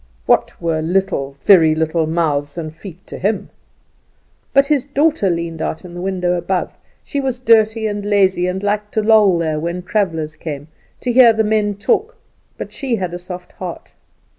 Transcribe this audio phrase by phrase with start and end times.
[0.25, 3.51] What were little, very little, mouths and feet to him.
[4.51, 6.73] But his daughter leaned out in the window above.
[7.03, 10.69] She was dirty and lazy, and liked to loll there when travellers came,
[11.01, 12.17] to hear the men talk,
[12.57, 13.91] but she had a soft heart.